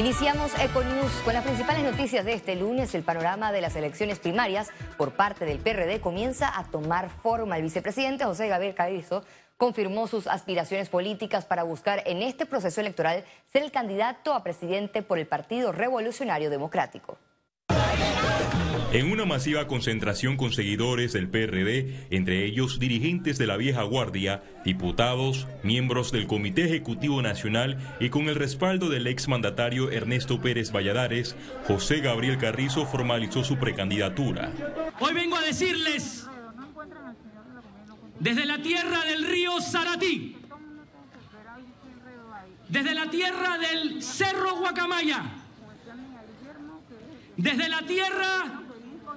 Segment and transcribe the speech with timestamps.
[0.00, 2.94] Iniciamos Econews con las principales noticias de este lunes.
[2.94, 7.58] El panorama de las elecciones primarias por parte del PRD comienza a tomar forma.
[7.58, 9.24] El vicepresidente José Gabriel Carrizo
[9.58, 15.02] confirmó sus aspiraciones políticas para buscar en este proceso electoral ser el candidato a presidente
[15.02, 17.18] por el Partido Revolucionario Democrático.
[18.92, 24.42] En una masiva concentración con seguidores del PRD, entre ellos dirigentes de la vieja guardia,
[24.64, 31.36] diputados, miembros del Comité Ejecutivo Nacional y con el respaldo del exmandatario Ernesto Pérez Valladares,
[31.68, 34.50] José Gabriel Carrizo formalizó su precandidatura.
[34.98, 36.26] Hoy vengo a decirles,
[38.18, 40.36] desde la tierra del río Saratí,
[42.68, 45.22] desde la tierra del Cerro Guacamaya,
[47.36, 48.59] desde la tierra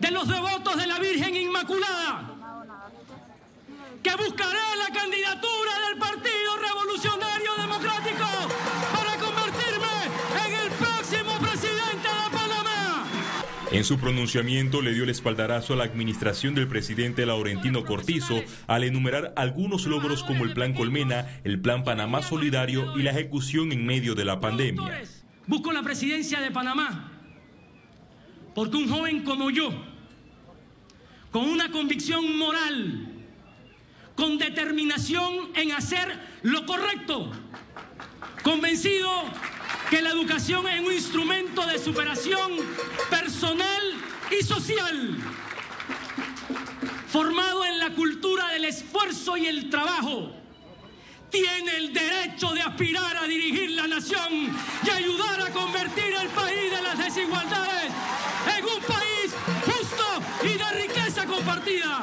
[0.00, 2.34] de los devotos de la Virgen Inmaculada,
[4.02, 8.26] que buscaré la candidatura del Partido Revolucionario Democrático
[8.94, 9.86] para convertirme
[10.46, 13.06] en el próximo presidente de Panamá.
[13.72, 18.84] En su pronunciamiento le dio el espaldarazo a la administración del presidente Laurentino Cortizo al
[18.84, 23.84] enumerar algunos logros como el Plan Colmena, el Plan Panamá Solidario y la ejecución en
[23.84, 25.02] medio de la pandemia.
[25.46, 27.10] Busco la presidencia de Panamá
[28.54, 29.70] porque un joven como yo,
[31.30, 33.08] con una convicción moral,
[34.16, 37.30] con determinación en hacer lo correcto,
[38.42, 39.10] convencido
[39.88, 42.52] que la educación es un instrumento de superación
[43.08, 43.82] personal
[44.38, 45.16] y social,
[47.08, 50.32] formado en la cultura del esfuerzo y el trabajo,
[51.30, 54.52] tiene el derecho de aspirar a dirigir la nación
[54.84, 57.19] y ayudar a convertir el país de las desigualdades
[61.70, 61.99] India.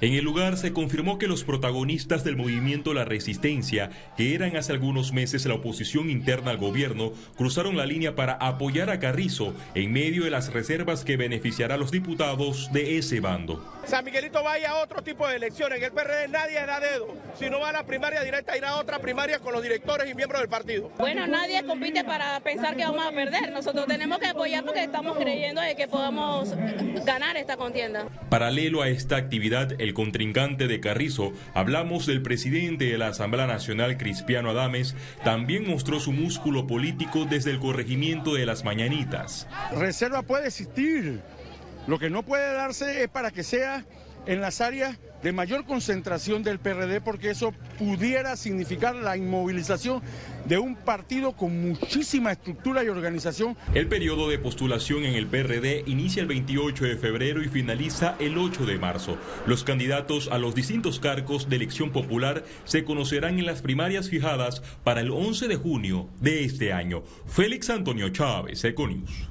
[0.00, 4.70] En el lugar se confirmó que los protagonistas del movimiento La Resistencia, que eran hace
[4.70, 9.92] algunos meses la oposición interna al gobierno, cruzaron la línea para apoyar a Carrizo en
[9.92, 13.64] medio de las reservas que beneficiará a los diputados de ese bando.
[13.86, 15.78] San Miguelito vaya a otro tipo de elecciones.
[15.78, 17.08] En el PRD nadie da dedo.
[17.36, 20.14] Si no va a la primaria directa, irá a otra primaria con los directores y
[20.14, 20.92] miembros del partido.
[20.98, 23.50] Bueno, nadie compite para pensar que vamos a perder.
[23.50, 26.54] Nosotros tenemos que apoyar porque estamos creyendo de que podamos
[27.04, 28.06] ganar esta contienda.
[28.28, 33.96] Paralelo a esta actividad, el contrincante de Carrizo, hablamos del presidente de la Asamblea Nacional,
[33.98, 34.94] Cristiano Adames,
[35.24, 39.48] también mostró su músculo político desde el corregimiento de las Mañanitas.
[39.72, 41.20] Reserva puede existir
[41.88, 43.84] lo que no puede darse es para que sea
[44.26, 50.00] en las áreas de mayor concentración del PRD, porque eso pudiera significar la inmovilización
[50.46, 53.56] de un partido con muchísima estructura y organización.
[53.74, 58.38] El periodo de postulación en el PRD inicia el 28 de febrero y finaliza el
[58.38, 59.18] 8 de marzo.
[59.46, 64.62] Los candidatos a los distintos cargos de elección popular se conocerán en las primarias fijadas
[64.84, 67.02] para el 11 de junio de este año.
[67.26, 69.28] Félix Antonio Chávez, Econius.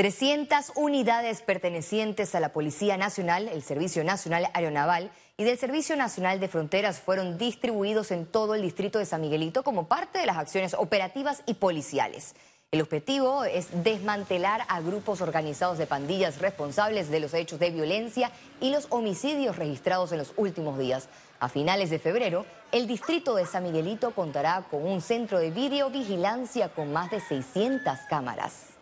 [0.00, 6.40] 300 unidades pertenecientes a la Policía Nacional, el Servicio Nacional Aeronaval y del Servicio Nacional
[6.40, 10.38] de Fronteras fueron distribuidos en todo el distrito de San Miguelito como parte de las
[10.38, 12.34] acciones operativas y policiales.
[12.70, 18.32] El objetivo es desmantelar a grupos organizados de pandillas responsables de los hechos de violencia
[18.58, 21.10] y los homicidios registrados en los últimos días.
[21.40, 26.70] A finales de febrero, el distrito de San Miguelito contará con un centro de videovigilancia
[26.70, 28.79] con más de 600 cámaras.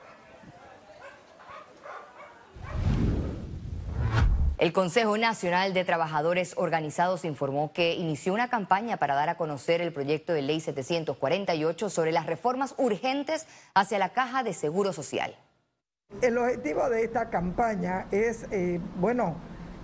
[4.59, 9.81] El Consejo Nacional de Trabajadores Organizados informó que inició una campaña para dar a conocer
[9.81, 15.37] el proyecto de ley 748 sobre las reformas urgentes hacia la caja de seguro social.
[16.23, 19.37] El objetivo de esta campaña es, eh, bueno,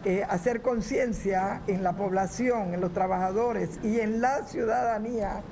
[0.04, 5.44] eh, hacer conciencia en la población, en los trabajadores y en la ciudadanía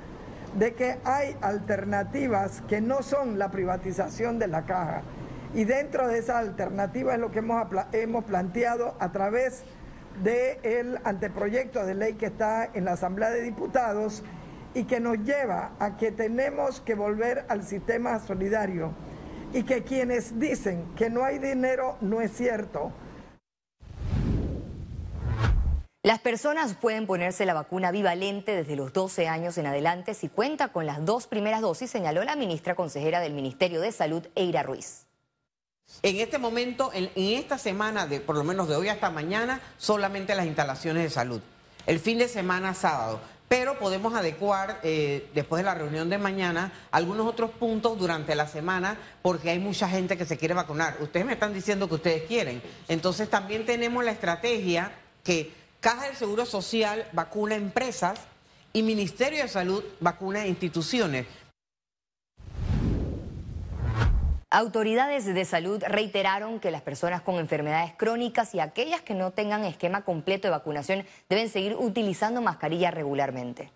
[0.59, 5.01] de que hay alternativas que no son la privatización de la caja
[5.53, 9.63] y dentro de esa alternativa es lo que hemos, hemos planteado a través
[10.23, 14.23] del anteproyecto de ley que está en la Asamblea de Diputados
[14.73, 18.93] y que nos lleva a que tenemos que volver al sistema solidario
[19.53, 22.91] y que quienes dicen que no hay dinero no es cierto.
[26.05, 30.69] Las personas pueden ponerse la vacuna bivalente desde los 12 años en adelante si cuenta
[30.69, 35.02] con las dos primeras dosis, señaló la ministra consejera del Ministerio de Salud, Eira Ruiz.
[36.01, 40.35] En este momento, en, esta semana, de, por lo menos de hoy hasta mañana, solamente
[40.35, 41.41] las instalaciones de salud.
[41.85, 43.21] El fin de semana, sábado.
[43.47, 48.47] Pero podemos adecuar, eh, después de la reunión de mañana, algunos otros puntos durante la
[48.47, 50.97] semana, porque hay mucha gente que se quiere vacunar.
[51.01, 52.61] Ustedes me están diciendo que ustedes quieren.
[52.87, 54.91] Entonces también tenemos la estrategia
[55.23, 58.19] que Caja del Seguro Social vacuna empresas
[58.71, 61.27] y Ministerio de Salud vacuna instituciones.
[64.55, 69.63] Autoridades de salud reiteraron que las personas con enfermedades crónicas y aquellas que no tengan
[69.63, 73.71] esquema completo de vacunación deben seguir utilizando mascarilla regularmente.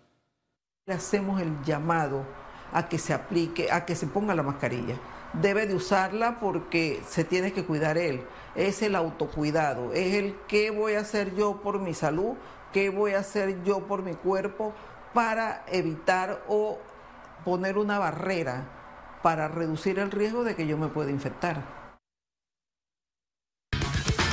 [0.86, 2.24] Hacemos el llamado
[2.72, 4.94] a que se aplique, a que se ponga la mascarilla.
[5.32, 8.22] Debe de usarla porque se tiene que cuidar él.
[8.54, 12.36] Es el autocuidado, es el qué voy a hacer yo por mi salud,
[12.72, 14.72] qué voy a hacer yo por mi cuerpo
[15.12, 16.78] para evitar o
[17.44, 18.77] poner una barrera
[19.22, 21.78] para reducir el riesgo de que yo me pueda infectar.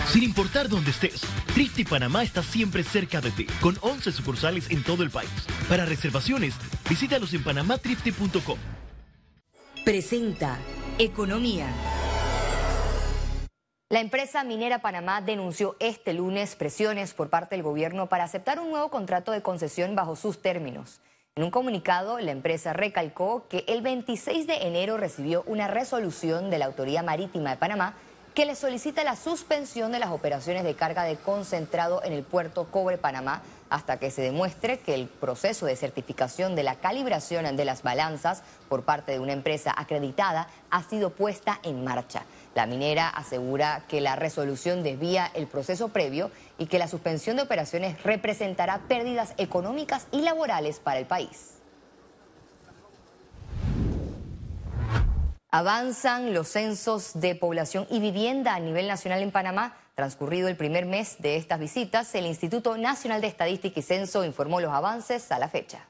[0.07, 1.21] Sin importar dónde estés,
[1.53, 5.29] Trifte Panamá está siempre cerca de ti, con 11 sucursales en todo el país.
[5.67, 6.55] Para reservaciones,
[6.87, 8.57] visítalos en panamatrifte.com.
[9.83, 10.57] Presenta
[10.97, 11.67] Economía.
[13.89, 18.69] La empresa minera Panamá denunció este lunes presiones por parte del gobierno para aceptar un
[18.71, 21.01] nuevo contrato de concesión bajo sus términos.
[21.37, 26.57] En un comunicado, la empresa recalcó que el 26 de enero recibió una resolución de
[26.57, 27.95] la Autoridad Marítima de Panamá
[28.33, 32.71] que le solicita la suspensión de las operaciones de carga de concentrado en el puerto
[32.71, 37.65] Cobre Panamá hasta que se demuestre que el proceso de certificación de la calibración de
[37.65, 42.23] las balanzas por parte de una empresa acreditada ha sido puesta en marcha.
[42.55, 47.43] La minera asegura que la resolución desvía el proceso previo y que la suspensión de
[47.43, 51.55] operaciones representará pérdidas económicas y laborales para el país.
[55.51, 59.77] Avanzan los censos de población y vivienda a nivel nacional en Panamá.
[59.95, 64.61] Transcurrido el primer mes de estas visitas, el Instituto Nacional de Estadística y Censo informó
[64.61, 65.87] los avances a la fecha.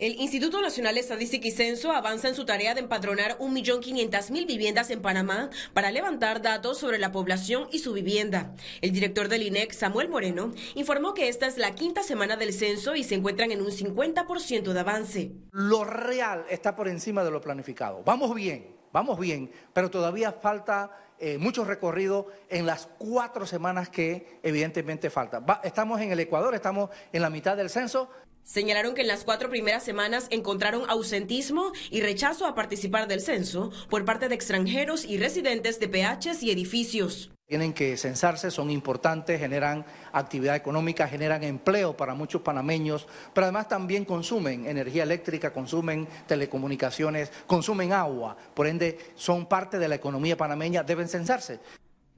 [0.00, 4.88] El Instituto Nacional de Estadística y Censo avanza en su tarea de empadronar 1.500.000 viviendas
[4.88, 8.54] en Panamá para levantar datos sobre la población y su vivienda.
[8.80, 12.96] El director del INEC, Samuel Moreno, informó que esta es la quinta semana del censo
[12.96, 15.32] y se encuentran en un 50% de avance.
[15.50, 18.02] Lo real está por encima de lo planificado.
[18.02, 24.40] Vamos bien, vamos bien, pero todavía falta eh, mucho recorrido en las cuatro semanas que
[24.42, 25.44] evidentemente falta.
[25.62, 28.08] estamos en el Ecuador, estamos en la mitad del censo.
[28.44, 33.70] Señalaron que en las cuatro primeras semanas encontraron ausentismo y rechazo a participar del censo
[33.88, 37.30] por parte de extranjeros y residentes de PHs y edificios.
[37.46, 43.66] Tienen que censarse, son importantes, generan actividad económica, generan empleo para muchos panameños, pero además
[43.66, 50.36] también consumen energía eléctrica, consumen telecomunicaciones, consumen agua, por ende son parte de la economía
[50.36, 51.58] panameña, deben censarse.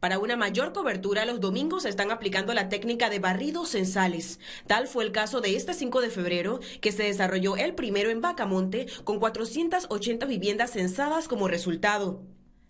[0.02, 4.40] Para una mayor cobertura, los domingos están aplicando la técnica de barridos censales.
[4.66, 8.20] Tal fue el caso de este 5 de febrero, que se desarrolló el primero en
[8.20, 12.20] Bacamonte, con 480 viviendas censadas como resultado.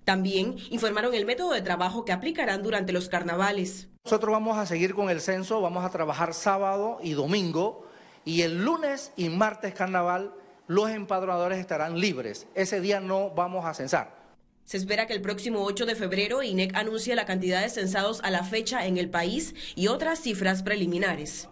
[0.05, 3.88] También informaron el método de trabajo que aplicarán durante los carnavales.
[4.05, 7.87] Nosotros vamos a seguir con el censo, vamos a trabajar sábado y domingo,
[8.26, 10.34] y el lunes y martes carnaval
[10.67, 12.46] los empadronadores estarán libres.
[12.55, 14.22] Ese día no vamos a censar.
[14.64, 18.31] Se espera que el próximo 8 de febrero INEC anuncie la cantidad de censados a
[18.31, 21.49] la fecha en el país y otras cifras preliminares.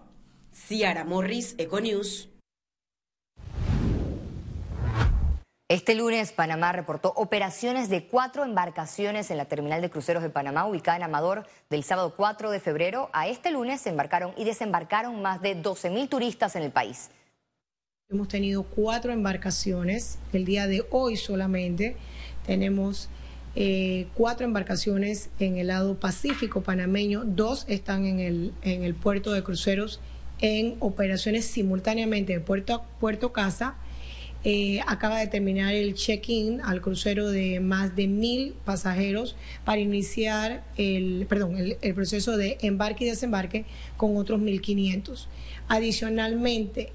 [0.52, 2.28] Ciara Morris, Econews.
[5.70, 10.66] Este lunes, Panamá reportó operaciones de cuatro embarcaciones en la terminal de cruceros de Panamá,
[10.66, 15.22] ubicada en Amador, del sábado 4 de febrero a este lunes se embarcaron y desembarcaron
[15.22, 17.10] más de 12 mil turistas en el país.
[18.12, 21.94] Hemos tenido cuatro embarcaciones el día de hoy solamente
[22.44, 23.08] tenemos
[23.54, 29.30] eh, cuatro embarcaciones en el lado pacífico panameño, dos están en el, en el puerto
[29.32, 30.00] de cruceros
[30.40, 33.76] en operaciones simultáneamente de puerto a puerto casa.
[34.42, 40.64] Eh, acaba de terminar el check-in al crucero de más de mil pasajeros para iniciar
[40.76, 45.26] el, perdón, el, proceso de embarque y desembarque con otros 1.500.
[45.68, 46.90] Adicionalmente,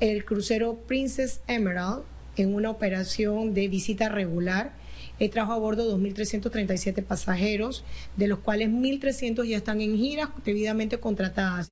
[0.00, 2.04] el crucero Princess Emerald
[2.36, 4.72] en una operación de visita regular.
[5.18, 7.84] He trajo a bordo 2.337 pasajeros,
[8.16, 11.68] de los cuales 1.300 ya están en giras debidamente contratadas.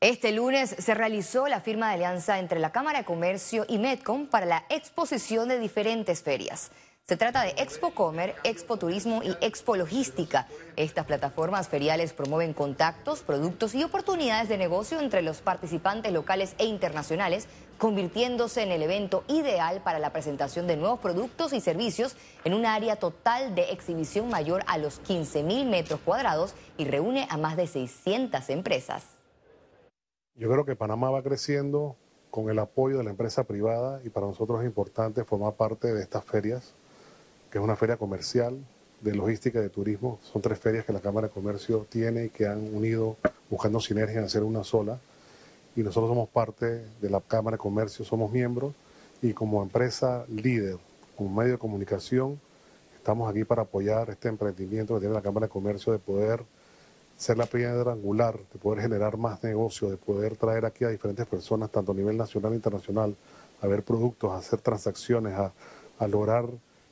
[0.00, 4.28] Este lunes se realizó la firma de alianza entre la Cámara de Comercio y Medcom
[4.28, 6.70] para la exposición de diferentes ferias.
[7.08, 10.48] Se trata de Expo Comer, Expo Turismo y Expo Logística.
[10.74, 16.64] Estas plataformas feriales promueven contactos, productos y oportunidades de negocio entre los participantes locales e
[16.64, 17.46] internacionales,
[17.78, 22.66] convirtiéndose en el evento ideal para la presentación de nuevos productos y servicios en un
[22.66, 27.56] área total de exhibición mayor a los 15 mil metros cuadrados y reúne a más
[27.56, 29.04] de 600 empresas.
[30.34, 31.94] Yo creo que Panamá va creciendo
[32.32, 36.02] con el apoyo de la empresa privada y para nosotros es importante formar parte de
[36.02, 36.74] estas ferias
[37.50, 38.58] que es una feria comercial
[39.00, 40.18] de logística y de turismo.
[40.22, 43.16] Son tres ferias que la Cámara de Comercio tiene y que han unido
[43.50, 44.98] buscando sinergia en hacer una sola.
[45.74, 48.74] Y nosotros somos parte de la Cámara de Comercio, somos miembros
[49.22, 50.78] y como empresa líder,
[51.16, 52.40] como medio de comunicación,
[52.96, 56.44] estamos aquí para apoyar este emprendimiento que tiene la Cámara de Comercio de poder
[57.16, 61.26] ser la piedra angular, de poder generar más negocio, de poder traer aquí a diferentes
[61.26, 63.16] personas, tanto a nivel nacional e internacional,
[63.62, 65.52] a ver productos, a hacer transacciones, a,
[66.08, 66.46] lograr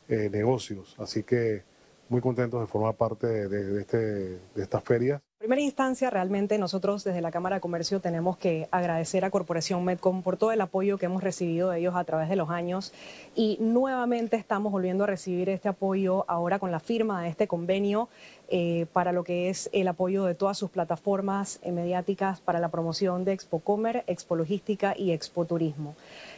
[0.08, 0.94] eh, negocios.
[0.98, 1.62] Así que
[2.08, 5.22] muy contentos de formar parte de, este, de esta feria.
[5.40, 9.84] En primera instancia, realmente nosotros desde la Cámara de Comercio tenemos que agradecer a Corporación
[9.84, 12.94] Medcom por todo el apoyo que hemos recibido de ellos a través de los años
[13.34, 18.08] y nuevamente estamos volviendo a recibir este apoyo ahora con la firma de este convenio
[18.48, 23.26] eh, para lo que es el apoyo de todas sus plataformas mediáticas para la promoción
[23.26, 25.94] de Expo Comer, Expo Logística y Expo Turismo.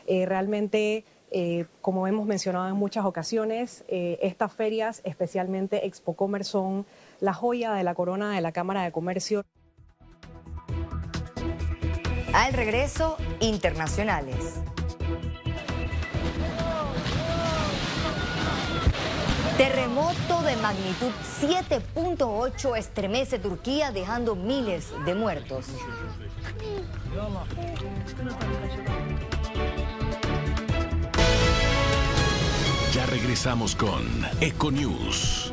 [0.09, 1.05] Eh, realmente
[1.81, 6.87] como hemos mencionado en muchas ocasiones, estas ferias, especialmente Expo Comer, son
[7.21, 9.45] la joya de la corona de la Cámara de Comercio.
[12.33, 14.61] Al regreso, internacionales.
[19.57, 25.69] Terremoto de magnitud 7.8 estremece Turquía dejando miles de muertos.
[32.97, 34.07] Ya regresamos con
[34.41, 35.53] Econews.